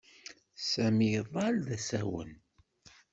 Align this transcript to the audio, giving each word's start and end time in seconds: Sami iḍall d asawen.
Sami 0.69 1.07
iḍall 1.19 1.55
d 1.67 1.69
asawen. 1.75 2.31